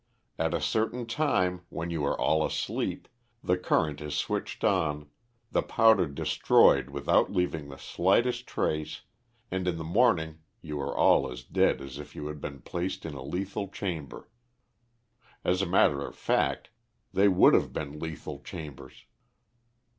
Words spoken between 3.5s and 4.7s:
current is switched